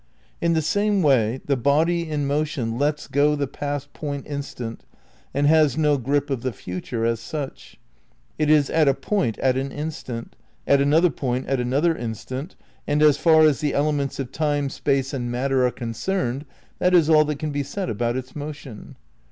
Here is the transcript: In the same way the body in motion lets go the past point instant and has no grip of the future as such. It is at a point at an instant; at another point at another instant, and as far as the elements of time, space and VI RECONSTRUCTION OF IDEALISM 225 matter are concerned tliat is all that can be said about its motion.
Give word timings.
In 0.41 0.53
the 0.53 0.63
same 0.63 1.03
way 1.03 1.41
the 1.45 1.55
body 1.55 2.09
in 2.09 2.25
motion 2.25 2.79
lets 2.79 3.05
go 3.07 3.35
the 3.35 3.45
past 3.45 3.93
point 3.93 4.25
instant 4.25 4.83
and 5.31 5.45
has 5.45 5.77
no 5.77 5.99
grip 5.99 6.31
of 6.31 6.41
the 6.41 6.51
future 6.51 7.05
as 7.05 7.19
such. 7.19 7.77
It 8.39 8.49
is 8.49 8.71
at 8.71 8.87
a 8.87 8.95
point 8.95 9.37
at 9.37 9.57
an 9.57 9.71
instant; 9.71 10.35
at 10.65 10.81
another 10.81 11.11
point 11.11 11.45
at 11.45 11.59
another 11.59 11.95
instant, 11.95 12.55
and 12.87 13.03
as 13.03 13.17
far 13.17 13.43
as 13.43 13.59
the 13.59 13.75
elements 13.75 14.17
of 14.19 14.31
time, 14.31 14.71
space 14.71 15.13
and 15.13 15.29
VI 15.31 15.45
RECONSTRUCTION 15.45 15.49
OF 15.51 15.53
IDEALISM 15.53 15.53
225 15.53 15.53
matter 15.53 15.65
are 15.67 15.79
concerned 15.85 16.45
tliat 16.81 16.93
is 16.97 17.07
all 17.11 17.25
that 17.25 17.37
can 17.37 17.51
be 17.51 17.61
said 17.61 17.87
about 17.91 18.15
its 18.17 18.35
motion. 18.35 18.95